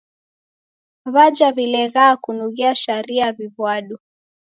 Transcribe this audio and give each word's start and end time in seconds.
W'aja 1.13 1.47
w'ileghaa 1.55 2.15
kunughia 2.23 2.71
sharia 2.83 3.27
w'iw'ado. 3.37 3.95